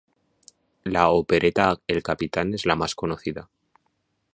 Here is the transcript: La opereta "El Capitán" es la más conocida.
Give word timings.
La 0.83 1.11
opereta 1.11 1.77
"El 1.85 2.01
Capitán" 2.01 2.55
es 2.55 2.65
la 2.65 2.75
más 2.75 2.95
conocida. 2.95 3.51